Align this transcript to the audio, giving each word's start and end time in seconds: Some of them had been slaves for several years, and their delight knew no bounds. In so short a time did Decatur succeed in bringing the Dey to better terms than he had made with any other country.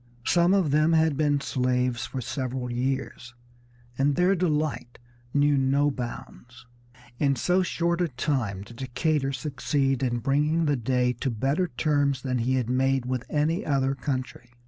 Some 0.25 0.55
of 0.55 0.71
them 0.71 0.93
had 0.93 1.15
been 1.15 1.41
slaves 1.41 2.07
for 2.07 2.21
several 2.21 2.71
years, 2.71 3.35
and 3.99 4.15
their 4.15 4.33
delight 4.33 4.97
knew 5.31 5.55
no 5.59 5.91
bounds. 5.91 6.65
In 7.19 7.35
so 7.35 7.61
short 7.61 8.01
a 8.01 8.07
time 8.07 8.63
did 8.63 8.77
Decatur 8.77 9.31
succeed 9.31 10.01
in 10.01 10.17
bringing 10.17 10.65
the 10.65 10.75
Dey 10.75 11.13
to 11.21 11.29
better 11.29 11.67
terms 11.67 12.23
than 12.23 12.39
he 12.39 12.55
had 12.55 12.67
made 12.67 13.05
with 13.05 13.25
any 13.29 13.63
other 13.63 13.93
country. 13.93 14.49